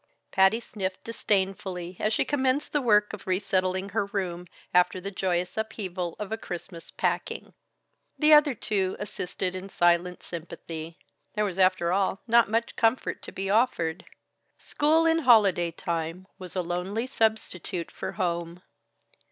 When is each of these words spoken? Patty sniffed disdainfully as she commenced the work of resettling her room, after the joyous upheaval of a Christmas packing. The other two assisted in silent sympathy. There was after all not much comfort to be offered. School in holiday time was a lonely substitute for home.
Patty 0.31 0.59
sniffed 0.59 1.03
disdainfully 1.03 1.95
as 1.99 2.11
she 2.11 2.25
commenced 2.25 2.73
the 2.73 2.81
work 2.81 3.13
of 3.13 3.27
resettling 3.27 3.89
her 3.89 4.07
room, 4.07 4.47
after 4.73 4.99
the 4.99 5.11
joyous 5.11 5.57
upheaval 5.57 6.15
of 6.17 6.31
a 6.31 6.39
Christmas 6.39 6.89
packing. 6.89 7.53
The 8.17 8.33
other 8.33 8.55
two 8.55 8.95
assisted 8.97 9.53
in 9.53 9.69
silent 9.69 10.23
sympathy. 10.23 10.97
There 11.35 11.45
was 11.45 11.59
after 11.59 11.91
all 11.93 12.19
not 12.27 12.49
much 12.49 12.75
comfort 12.75 13.21
to 13.21 13.31
be 13.31 13.51
offered. 13.51 14.03
School 14.57 15.05
in 15.05 15.19
holiday 15.19 15.69
time 15.69 16.25
was 16.39 16.55
a 16.55 16.63
lonely 16.63 17.05
substitute 17.05 17.91
for 17.91 18.13
home. 18.13 18.63